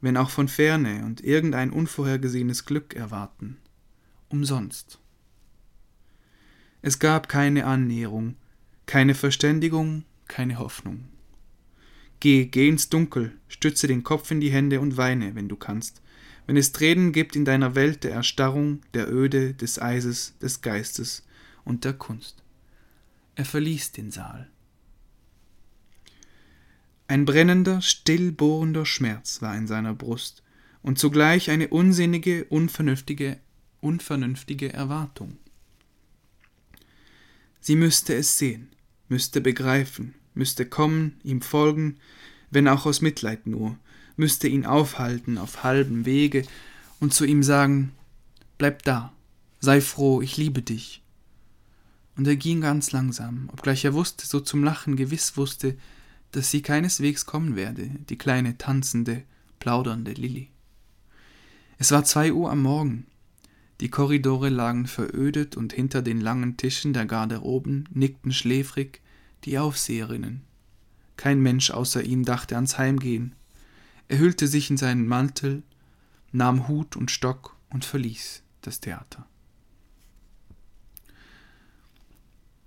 wenn 0.00 0.16
auch 0.16 0.30
von 0.30 0.46
ferne 0.46 1.04
und 1.04 1.24
irgendein 1.24 1.70
unvorhergesehenes 1.70 2.66
Glück 2.66 2.94
erwarten, 2.94 3.56
umsonst. 4.28 5.00
Es 6.82 7.00
gab 7.00 7.28
keine 7.28 7.66
Annäherung, 7.66 8.36
keine 8.86 9.16
Verständigung, 9.16 10.04
keine 10.28 10.60
Hoffnung. 10.60 11.08
Geh, 12.20 12.44
geh 12.44 12.68
ins 12.68 12.88
Dunkel, 12.88 13.32
stütze 13.48 13.88
den 13.88 14.04
Kopf 14.04 14.30
in 14.30 14.40
die 14.40 14.52
Hände 14.52 14.78
und 14.80 14.96
weine, 14.96 15.34
wenn 15.34 15.48
du 15.48 15.56
kannst, 15.56 16.00
wenn 16.46 16.56
es 16.56 16.70
Tränen 16.70 17.10
gibt 17.10 17.34
in 17.34 17.44
deiner 17.44 17.74
Welt 17.74 18.04
der 18.04 18.12
Erstarrung, 18.12 18.82
der 18.94 19.12
Öde, 19.12 19.52
des 19.52 19.82
Eises, 19.82 20.38
des 20.38 20.60
Geistes 20.60 21.26
und 21.64 21.84
der 21.84 21.94
Kunst. 21.94 22.44
Er 23.34 23.44
verließ 23.44 23.90
den 23.90 24.12
Saal. 24.12 24.51
Ein 27.08 27.24
brennender, 27.24 27.82
stillbohrender 27.82 28.86
Schmerz 28.86 29.42
war 29.42 29.56
in 29.56 29.66
seiner 29.66 29.94
Brust 29.94 30.42
und 30.82 30.98
zugleich 30.98 31.50
eine 31.50 31.68
unsinnige, 31.68 32.44
unvernünftige, 32.44 33.38
unvernünftige 33.80 34.72
Erwartung. 34.72 35.36
Sie 37.60 37.76
müsste 37.76 38.14
es 38.14 38.38
sehen, 38.38 38.70
müsste 39.08 39.40
begreifen, 39.40 40.14
müsste 40.34 40.66
kommen, 40.66 41.20
ihm 41.22 41.42
folgen, 41.42 41.98
wenn 42.50 42.68
auch 42.68 42.86
aus 42.86 43.00
Mitleid 43.00 43.46
nur, 43.46 43.78
müsste 44.16 44.48
ihn 44.48 44.66
aufhalten 44.66 45.38
auf 45.38 45.62
halbem 45.62 46.04
Wege 46.04 46.44
und 47.00 47.14
zu 47.14 47.24
ihm 47.24 47.42
sagen 47.42 47.92
Bleib 48.58 48.84
da, 48.84 49.12
sei 49.58 49.80
froh, 49.80 50.22
ich 50.22 50.36
liebe 50.36 50.62
dich. 50.62 51.02
Und 52.16 52.28
er 52.28 52.36
ging 52.36 52.60
ganz 52.60 52.92
langsam, 52.92 53.48
obgleich 53.52 53.84
er 53.84 53.94
wusste, 53.94 54.26
so 54.26 54.38
zum 54.38 54.62
Lachen 54.62 54.94
gewiss 54.94 55.36
wusste, 55.36 55.76
dass 56.32 56.50
sie 56.50 56.62
keineswegs 56.62 57.26
kommen 57.26 57.56
werde, 57.56 57.90
die 58.08 58.18
kleine 58.18 58.58
tanzende, 58.58 59.22
plaudernde 59.58 60.12
Lilli. 60.12 60.50
Es 61.78 61.90
war 61.90 62.04
zwei 62.04 62.32
Uhr 62.32 62.50
am 62.50 62.62
Morgen. 62.62 63.06
Die 63.80 63.88
Korridore 63.88 64.48
lagen 64.48 64.86
verödet 64.86 65.56
und 65.56 65.72
hinter 65.72 66.02
den 66.02 66.20
langen 66.20 66.56
Tischen 66.56 66.92
der 66.92 67.06
Garderoben 67.06 67.88
nickten 67.92 68.32
schläfrig 68.32 69.00
die 69.44 69.58
Aufseherinnen. 69.58 70.42
Kein 71.16 71.40
Mensch 71.40 71.70
außer 71.70 72.02
ihm 72.02 72.24
dachte 72.24 72.54
ans 72.54 72.78
Heimgehen. 72.78 73.34
Er 74.08 74.18
hüllte 74.18 74.46
sich 74.46 74.70
in 74.70 74.76
seinen 74.76 75.06
Mantel, 75.06 75.62
nahm 76.32 76.68
Hut 76.68 76.96
und 76.96 77.10
Stock 77.10 77.56
und 77.70 77.84
verließ 77.84 78.42
das 78.60 78.80
Theater. 78.80 79.26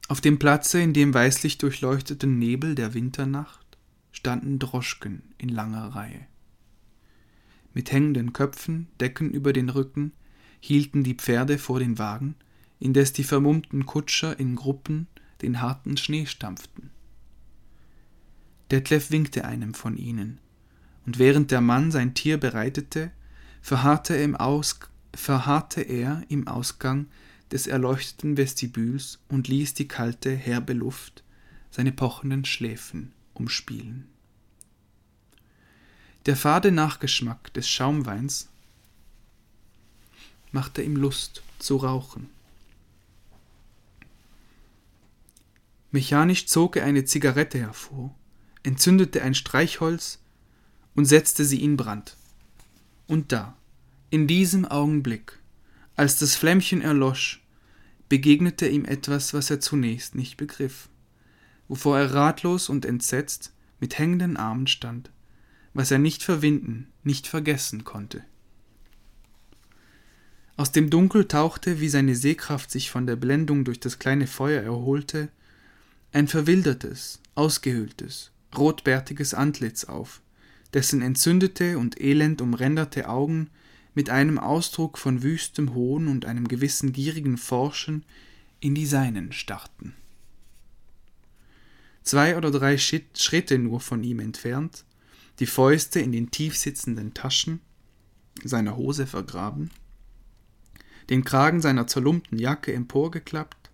Auf 0.07 0.21
dem 0.21 0.37
Platze 0.37 0.79
in 0.79 0.93
dem 0.93 1.13
weißlich 1.13 1.57
durchleuchteten 1.57 2.37
Nebel 2.37 2.75
der 2.75 2.93
Winternacht 2.93 3.65
standen 4.11 4.59
Droschken 4.59 5.23
in 5.37 5.49
langer 5.49 5.95
Reihe. 5.95 6.27
Mit 7.73 7.91
hängenden 7.91 8.31
Köpfen, 8.31 8.87
Decken 8.99 9.31
über 9.31 9.51
den 9.51 9.69
Rücken, 9.69 10.11
hielten 10.59 11.03
die 11.03 11.15
Pferde 11.15 11.57
vor 11.57 11.79
den 11.79 11.97
Wagen, 11.97 12.35
indes 12.79 13.13
die 13.13 13.23
vermummten 13.23 13.85
Kutscher 13.85 14.39
in 14.39 14.55
Gruppen 14.55 15.07
den 15.41 15.59
harten 15.59 15.97
Schnee 15.97 16.25
stampften. 16.25 16.91
Detlef 18.71 19.11
winkte 19.11 19.45
einem 19.45 19.73
von 19.73 19.97
ihnen, 19.97 20.39
und 21.05 21.19
während 21.19 21.51
der 21.51 21.61
Mann 21.61 21.91
sein 21.91 22.13
Tier 22.13 22.39
bereitete, 22.39 23.11
verharrte 23.61 24.15
er 24.15 24.23
im, 24.23 24.35
Aus 24.35 24.79
verharrte 25.13 25.81
er 25.81 26.23
im 26.29 26.47
Ausgang 26.47 27.07
des 27.51 27.67
erleuchteten 27.67 28.37
Vestibüls 28.37 29.19
und 29.29 29.47
ließ 29.47 29.73
die 29.73 29.87
kalte, 29.87 30.35
herbe 30.35 30.73
Luft 30.73 31.23
seine 31.71 31.91
pochenden 31.91 32.45
Schläfen 32.45 33.11
umspielen. 33.33 34.07
Der 36.25 36.35
fade 36.35 36.71
Nachgeschmack 36.71 37.53
des 37.53 37.69
Schaumweins 37.69 38.49
machte 40.51 40.81
ihm 40.81 40.95
Lust 40.95 41.43
zu 41.59 41.77
rauchen. 41.77 42.29
Mechanisch 45.91 46.47
zog 46.47 46.77
er 46.77 46.85
eine 46.85 47.05
Zigarette 47.05 47.59
hervor 47.59 48.15
entzündete 48.65 49.21
ein 49.21 49.35
Streichholz 49.35 50.19
und 50.95 51.05
setzte 51.05 51.45
sie 51.45 51.63
in 51.63 51.77
Brand. 51.77 52.17
Und 53.07 53.31
da, 53.31 53.55
in 54.09 54.27
diesem 54.27 54.65
Augenblick, 54.65 55.39
als 55.95 56.19
das 56.19 56.35
Flämmchen 56.35 56.81
erlosch, 56.81 57.41
begegnete 58.09 58.67
ihm 58.67 58.85
etwas, 58.85 59.33
was 59.33 59.49
er 59.49 59.59
zunächst 59.59 60.15
nicht 60.15 60.37
begriff, 60.37 60.89
wovor 61.67 61.97
er 61.97 62.13
ratlos 62.13 62.69
und 62.69 62.85
entsetzt 62.85 63.53
mit 63.79 63.97
hängenden 63.97 64.37
Armen 64.37 64.67
stand, 64.67 65.11
was 65.73 65.91
er 65.91 65.99
nicht 65.99 66.23
verwinden, 66.23 66.87
nicht 67.03 67.27
vergessen 67.27 67.83
konnte. 67.83 68.23
Aus 70.57 70.71
dem 70.71 70.89
Dunkel 70.89 71.27
tauchte, 71.27 71.81
wie 71.81 71.89
seine 71.89 72.15
Sehkraft 72.15 72.71
sich 72.71 72.89
von 72.89 73.05
der 73.05 73.17
Blendung 73.17 73.65
durch 73.65 73.79
das 73.79 73.99
kleine 73.99 74.27
Feuer 74.27 74.61
erholte, 74.61 75.29
ein 76.13 76.29
verwildertes, 76.29 77.19
ausgehöhltes, 77.35 78.31
rotbärtiges 78.57 79.33
Antlitz 79.33 79.83
auf, 79.83 80.21
dessen 80.73 81.01
entzündete 81.01 81.77
und 81.77 81.99
elend 81.99 82.41
umränderte 82.41 83.09
Augen 83.09 83.49
mit 83.95 84.09
einem 84.09 84.37
Ausdruck 84.37 84.97
von 84.97 85.23
wüstem 85.23 85.73
Hohn 85.73 86.07
und 86.07 86.25
einem 86.25 86.47
gewissen 86.47 86.93
gierigen 86.93 87.37
Forschen 87.37 88.03
in 88.59 88.75
die 88.75 88.85
seinen 88.85 89.31
starrten. 89.31 89.95
Zwei 92.03 92.37
oder 92.37 92.51
drei 92.51 92.77
Schritte 92.77 93.57
nur 93.57 93.79
von 93.79 94.03
ihm 94.03 94.19
entfernt, 94.19 94.85
die 95.39 95.47
Fäuste 95.47 95.99
in 95.99 96.11
den 96.11 96.29
tiefsitzenden 96.29 97.13
Taschen 97.13 97.61
seiner 98.43 98.75
Hose 98.75 99.07
vergraben, 99.07 99.71
den 101.09 101.23
Kragen 101.23 101.61
seiner 101.61 101.87
zerlumpten 101.87 102.37
Jacke 102.37 102.73
emporgeklappt, 102.73 103.71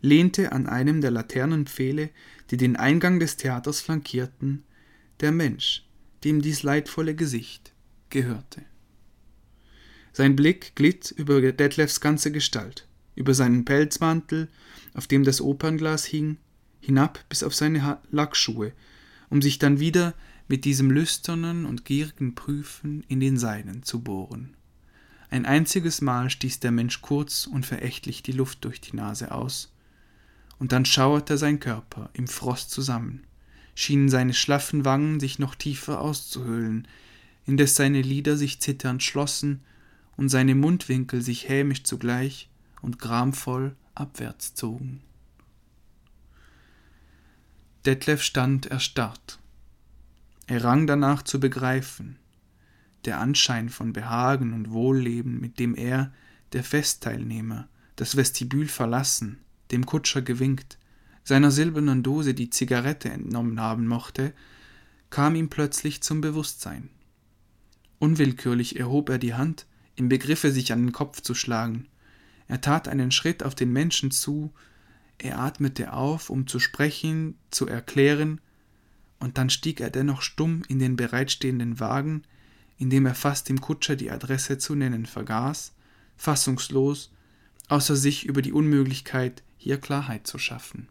lehnte 0.00 0.52
an 0.52 0.66
einem 0.66 1.00
der 1.00 1.10
Laternenpfähle, 1.10 2.10
die 2.50 2.56
den 2.56 2.76
Eingang 2.76 3.18
des 3.18 3.36
Theaters 3.36 3.80
flankierten, 3.80 4.64
der 5.20 5.32
Mensch, 5.32 5.86
dem 6.22 6.42
dies 6.42 6.62
leidvolle 6.62 7.14
Gesicht 7.14 7.72
gehörte. 8.10 8.62
Sein 10.16 10.36
Blick 10.36 10.76
glitt 10.76 11.10
über 11.10 11.40
Detlefs 11.40 12.00
ganze 12.00 12.30
Gestalt, 12.30 12.86
über 13.16 13.34
seinen 13.34 13.64
Pelzmantel, 13.64 14.46
auf 14.94 15.08
dem 15.08 15.24
das 15.24 15.40
Opernglas 15.40 16.04
hing, 16.04 16.36
hinab 16.78 17.28
bis 17.28 17.42
auf 17.42 17.52
seine 17.52 17.98
Lackschuhe, 18.12 18.72
um 19.28 19.42
sich 19.42 19.58
dann 19.58 19.80
wieder 19.80 20.14
mit 20.46 20.64
diesem 20.64 20.92
lüsternen 20.92 21.66
und 21.66 21.84
gierigen 21.84 22.36
Prüfen 22.36 23.02
in 23.08 23.18
den 23.18 23.36
seinen 23.38 23.82
zu 23.82 24.04
bohren. 24.04 24.56
Ein 25.30 25.46
einziges 25.46 26.00
Mal 26.00 26.30
stieß 26.30 26.60
der 26.60 26.70
Mensch 26.70 27.02
kurz 27.02 27.48
und 27.48 27.66
verächtlich 27.66 28.22
die 28.22 28.30
Luft 28.30 28.64
durch 28.64 28.80
die 28.80 28.94
Nase 28.94 29.32
aus, 29.32 29.72
und 30.60 30.70
dann 30.70 30.84
schauerte 30.84 31.38
sein 31.38 31.58
Körper 31.58 32.10
im 32.12 32.28
Frost 32.28 32.70
zusammen, 32.70 33.24
schienen 33.74 34.08
seine 34.08 34.32
schlaffen 34.32 34.84
Wangen 34.84 35.18
sich 35.18 35.40
noch 35.40 35.56
tiefer 35.56 36.00
auszuhöhlen, 36.00 36.86
indes 37.46 37.74
seine 37.74 38.00
Lider 38.00 38.36
sich 38.36 38.60
zitternd 38.60 39.02
schlossen 39.02 39.62
und 40.16 40.28
seine 40.28 40.54
Mundwinkel 40.54 41.22
sich 41.22 41.48
hämisch 41.48 41.84
zugleich 41.84 42.48
und 42.82 42.98
gramvoll 42.98 43.76
abwärts 43.94 44.54
zogen. 44.54 45.02
Detlef 47.84 48.22
stand 48.22 48.66
erstarrt. 48.66 49.38
Er 50.46 50.64
rang 50.64 50.86
danach 50.86 51.22
zu 51.22 51.40
begreifen. 51.40 52.16
Der 53.04 53.20
Anschein 53.20 53.68
von 53.68 53.92
Behagen 53.92 54.52
und 54.54 54.70
Wohlleben, 54.70 55.40
mit 55.40 55.58
dem 55.58 55.74
er, 55.74 56.12
der 56.52 56.64
Festteilnehmer, 56.64 57.68
das 57.96 58.16
Vestibül 58.16 58.68
verlassen, 58.68 59.40
dem 59.70 59.84
Kutscher 59.84 60.22
gewinkt, 60.22 60.78
seiner 61.24 61.50
silbernen 61.50 62.02
Dose 62.02 62.34
die 62.34 62.50
Zigarette 62.50 63.10
entnommen 63.10 63.60
haben 63.60 63.86
mochte, 63.86 64.32
kam 65.10 65.34
ihm 65.34 65.48
plötzlich 65.48 66.02
zum 66.02 66.20
Bewusstsein. 66.20 66.90
Unwillkürlich 67.98 68.78
erhob 68.78 69.08
er 69.08 69.18
die 69.18 69.34
Hand, 69.34 69.66
im 69.96 70.08
Begriffe 70.08 70.52
sich 70.52 70.72
an 70.72 70.86
den 70.86 70.92
Kopf 70.92 71.20
zu 71.20 71.34
schlagen. 71.34 71.86
Er 72.48 72.60
tat 72.60 72.88
einen 72.88 73.10
Schritt 73.10 73.42
auf 73.42 73.54
den 73.54 73.72
Menschen 73.72 74.10
zu, 74.10 74.52
er 75.18 75.38
atmete 75.38 75.92
auf, 75.92 76.30
um 76.30 76.46
zu 76.46 76.58
sprechen, 76.58 77.36
zu 77.50 77.66
erklären, 77.66 78.40
und 79.20 79.38
dann 79.38 79.48
stieg 79.48 79.80
er 79.80 79.90
dennoch 79.90 80.22
stumm 80.22 80.62
in 80.68 80.78
den 80.78 80.96
bereitstehenden 80.96 81.80
Wagen, 81.80 82.24
indem 82.78 83.06
er 83.06 83.14
fast 83.14 83.48
dem 83.48 83.60
Kutscher 83.60 83.96
die 83.96 84.10
Adresse 84.10 84.58
zu 84.58 84.74
nennen 84.74 85.06
vergaß, 85.06 85.72
fassungslos, 86.16 87.10
außer 87.68 87.96
sich 87.96 88.26
über 88.26 88.42
die 88.42 88.52
Unmöglichkeit, 88.52 89.42
hier 89.56 89.78
Klarheit 89.78 90.26
zu 90.26 90.38
schaffen. 90.38 90.88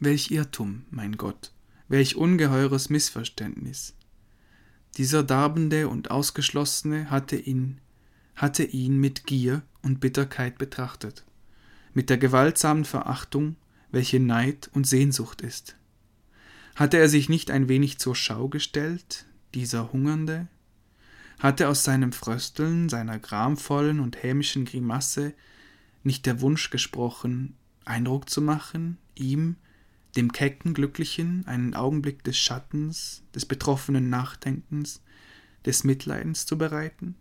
Welch 0.00 0.30
Irrtum, 0.30 0.84
mein 0.90 1.16
Gott, 1.16 1.52
welch 1.88 2.16
ungeheures 2.16 2.90
Missverständnis. 2.90 3.94
Dieser 4.96 5.22
Darbende 5.22 5.88
und 5.88 6.10
Ausgeschlossene 6.10 7.10
hatte 7.10 7.36
ihn, 7.36 7.80
hatte 8.36 8.62
ihn 8.62 8.98
mit 8.98 9.26
Gier 9.26 9.62
und 9.82 10.00
Bitterkeit 10.00 10.56
betrachtet, 10.58 11.24
mit 11.94 12.10
der 12.10 12.18
gewaltsamen 12.18 12.84
Verachtung, 12.84 13.56
welche 13.90 14.20
Neid 14.20 14.70
und 14.72 14.86
Sehnsucht 14.86 15.42
ist. 15.42 15.76
Hatte 16.76 16.98
er 16.98 17.08
sich 17.08 17.28
nicht 17.28 17.50
ein 17.50 17.68
wenig 17.68 17.98
zur 17.98 18.14
Schau 18.14 18.48
gestellt, 18.48 19.26
dieser 19.54 19.92
Hungernde, 19.92 20.48
hatte 21.38 21.68
aus 21.68 21.84
seinem 21.84 22.12
Frösteln, 22.12 22.88
seiner 22.88 23.18
gramvollen 23.18 24.00
und 24.00 24.22
hämischen 24.22 24.64
Grimasse 24.64 25.34
nicht 26.04 26.26
der 26.26 26.40
Wunsch 26.40 26.70
gesprochen, 26.70 27.56
Eindruck 27.84 28.30
zu 28.30 28.40
machen, 28.40 28.98
ihm, 29.14 29.56
dem 30.16 30.32
kecken 30.32 30.74
Glücklichen, 30.74 31.46
einen 31.46 31.74
Augenblick 31.74 32.24
des 32.24 32.36
Schattens, 32.36 33.22
des 33.34 33.46
betroffenen 33.46 34.08
Nachdenkens, 34.10 35.02
des 35.64 35.84
Mitleidens 35.84 36.46
zu 36.46 36.56
bereiten? 36.58 37.16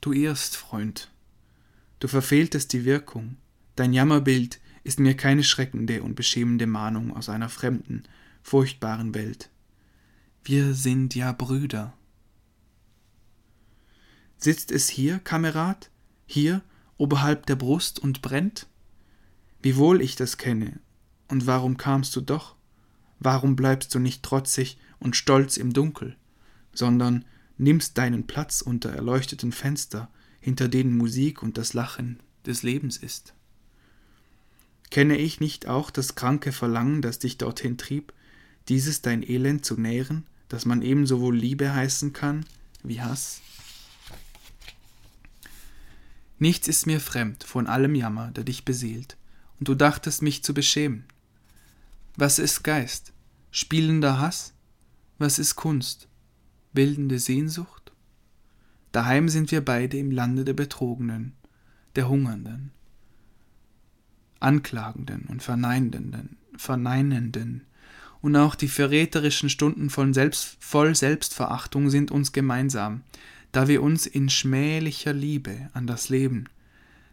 Du 0.00 0.12
irrst, 0.12 0.56
Freund, 0.56 1.12
du 2.00 2.08
verfehltest 2.08 2.72
die 2.72 2.84
Wirkung, 2.84 3.36
dein 3.76 3.92
Jammerbild 3.92 4.60
ist 4.84 4.98
mir 4.98 5.16
keine 5.16 5.44
schreckende 5.44 6.02
und 6.02 6.16
beschämende 6.16 6.66
Mahnung 6.66 7.16
aus 7.16 7.28
einer 7.28 7.48
fremden, 7.48 8.02
furchtbaren 8.42 9.14
Welt. 9.14 9.50
Wir 10.44 10.74
sind 10.74 11.14
ja 11.14 11.32
Brüder. 11.32 11.96
Sitzt 14.36 14.72
es 14.72 14.88
hier, 14.88 15.20
Kamerad, 15.20 15.90
hier 16.26 16.62
oberhalb 16.96 17.46
der 17.46 17.54
Brust 17.54 18.00
und 18.00 18.22
brennt? 18.22 18.66
Wie 19.60 19.76
wohl 19.76 20.00
ich 20.02 20.16
das 20.16 20.36
kenne, 20.36 20.80
und 21.32 21.46
warum 21.46 21.78
kamst 21.78 22.14
du 22.14 22.20
doch? 22.20 22.56
Warum 23.18 23.56
bleibst 23.56 23.94
du 23.94 23.98
nicht 23.98 24.22
trotzig 24.22 24.76
und 24.98 25.16
stolz 25.16 25.56
im 25.56 25.72
Dunkel, 25.72 26.14
sondern 26.74 27.24
nimmst 27.56 27.96
deinen 27.96 28.26
Platz 28.26 28.60
unter 28.60 28.90
erleuchteten 28.90 29.50
Fenster, 29.50 30.10
hinter 30.40 30.68
denen 30.68 30.94
Musik 30.94 31.42
und 31.42 31.56
das 31.56 31.72
Lachen 31.72 32.20
des 32.44 32.62
Lebens 32.62 32.98
ist? 32.98 33.32
Kenne 34.90 35.16
ich 35.16 35.40
nicht 35.40 35.66
auch 35.68 35.90
das 35.90 36.16
kranke 36.16 36.52
Verlangen, 36.52 37.00
das 37.00 37.18
dich 37.18 37.38
dorthin 37.38 37.78
trieb, 37.78 38.12
dieses 38.68 39.00
dein 39.00 39.22
Elend 39.22 39.64
zu 39.64 39.80
nähren, 39.80 40.26
das 40.50 40.66
man 40.66 40.82
ebenso 40.82 41.22
wohl 41.22 41.34
Liebe 41.34 41.74
heißen 41.74 42.12
kann 42.12 42.44
wie 42.82 43.00
Hass? 43.00 43.40
Nichts 46.38 46.68
ist 46.68 46.84
mir 46.84 47.00
fremd 47.00 47.42
von 47.42 47.66
allem 47.66 47.94
Jammer, 47.94 48.32
der 48.32 48.44
dich 48.44 48.66
beseelt, 48.66 49.16
und 49.58 49.68
du 49.68 49.74
dachtest 49.74 50.20
mich 50.20 50.44
zu 50.44 50.52
beschämen. 50.52 51.06
Was 52.16 52.38
ist 52.38 52.62
Geist? 52.62 53.14
Spielender 53.50 54.20
Hass? 54.20 54.52
Was 55.16 55.38
ist 55.38 55.56
Kunst? 55.56 56.08
Bildende 56.74 57.18
Sehnsucht? 57.18 57.90
Daheim 58.92 59.30
sind 59.30 59.50
wir 59.50 59.64
beide 59.64 59.96
im 59.96 60.10
Lande 60.10 60.44
der 60.44 60.52
Betrogenen, 60.52 61.32
der 61.96 62.10
Hungernden, 62.10 62.70
Anklagenden 64.40 65.22
und 65.30 65.42
Verneinenden, 65.42 66.36
Verneinenden, 66.54 67.62
und 68.20 68.36
auch 68.36 68.56
die 68.56 68.68
verräterischen 68.68 69.48
Stunden 69.48 69.88
von 69.88 70.12
Selbst, 70.12 70.58
voll 70.60 70.94
Selbstverachtung 70.94 71.88
sind 71.88 72.10
uns 72.10 72.32
gemeinsam, 72.32 73.04
da 73.52 73.68
wir 73.68 73.82
uns 73.82 74.06
in 74.06 74.28
schmählicher 74.28 75.14
Liebe 75.14 75.70
an 75.72 75.86
das 75.86 76.10
Leben, 76.10 76.44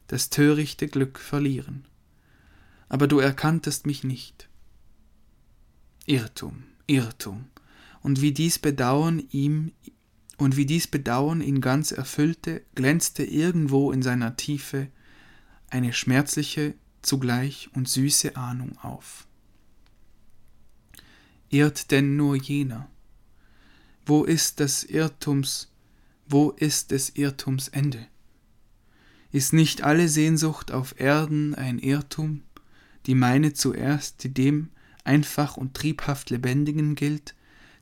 das 0.08 0.30
törichte 0.30 0.90
Glück 0.90 1.20
verlieren. 1.20 1.86
Aber 2.90 3.08
du 3.08 3.20
erkanntest 3.20 3.86
mich 3.86 4.04
nicht. 4.04 4.49
Irrtum, 6.10 6.64
Irrtum, 6.88 7.46
und 8.02 8.20
wie 8.20 8.32
dies 8.32 8.58
Bedauern 8.58 9.22
ihm 9.30 9.72
und 10.38 10.58
wie 10.58 10.66
dies 10.66 10.88
Bedauern 10.88 11.40
ihn 11.40 11.62
ganz 11.62 11.92
erfüllte, 11.92 12.64
glänzte 12.74 13.24
irgendwo 13.24 13.92
in 13.92 14.02
seiner 14.02 14.36
Tiefe 14.36 14.88
eine 15.70 15.94
schmerzliche 15.94 16.74
zugleich 17.04 17.70
und 17.76 17.88
süße 17.88 18.36
Ahnung 18.36 18.76
auf. 18.80 19.28
Irrt 21.50 21.92
denn 21.92 22.16
nur 22.16 22.36
jener? 22.36 22.90
Wo 24.04 24.24
ist 24.24 24.62
des 24.62 24.84
Irrtums, 24.86 25.72
wo 26.28 26.50
ist 26.50 26.90
des 26.90 27.12
Irrtums 27.18 27.68
Ende? 27.68 28.08
Ist 29.32 29.54
nicht 29.54 29.84
alle 29.84 30.08
Sehnsucht 30.08 30.72
auf 30.72 31.00
Erden 31.00 31.54
ein 31.54 31.78
Irrtum, 31.78 32.42
die 33.06 33.14
meine 33.14 33.54
zuerst, 33.54 34.24
die 34.24 34.34
dem 34.34 34.70
einfach 35.10 35.58
und 35.58 35.74
triebhaft 35.74 36.30
Lebendigen 36.30 36.94
gilt, 36.94 37.34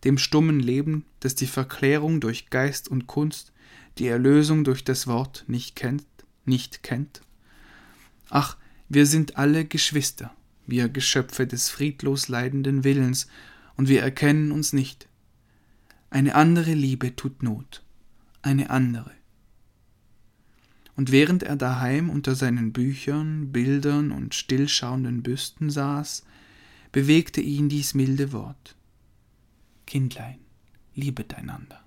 dem 0.05 0.17
stummen 0.17 0.61
Leben, 0.61 1.03
das 1.19 1.35
die 1.35 1.45
Verklärung 1.45 2.21
durch 2.21 2.49
Geist 2.49 2.87
und 2.87 3.05
Kunst, 3.05 3.51
die 3.97 4.07
Erlösung 4.07 4.63
durch 4.63 4.85
das 4.85 5.07
Wort 5.07 5.43
nicht 5.47 5.75
kennt, 5.75 6.05
nicht 6.45 6.83
kennt? 6.83 7.21
Ach, 8.29 8.55
wir 8.87 9.05
sind 9.05 9.35
alle 9.35 9.65
Geschwister, 9.65 10.33
wir 10.67 10.87
Geschöpfe 10.87 11.45
des 11.45 11.69
friedlos 11.69 12.29
leidenden 12.29 12.85
Willens, 12.85 13.27
und 13.75 13.89
wir 13.89 14.01
erkennen 14.01 14.51
uns 14.51 14.71
nicht. 14.71 15.07
Eine 16.09 16.33
andere 16.33 16.73
Liebe 16.73 17.15
tut 17.15 17.43
Not, 17.43 17.83
eine 18.41 18.69
andere. 18.69 19.11
Und 20.95 21.11
während 21.11 21.43
er 21.43 21.57
daheim 21.57 22.09
unter 22.09 22.35
seinen 22.35 22.71
Büchern, 22.71 23.51
Bildern 23.51 24.11
und 24.11 24.33
stillschauenden 24.33 25.21
Büsten 25.21 25.69
saß, 25.69 26.23
bewegte 26.97 27.41
ihn 27.41 27.69
dies 27.69 27.93
milde 27.93 28.31
Wort. 28.31 28.75
Kindlein, 29.85 30.39
liebet 30.95 31.35
einander. 31.35 31.86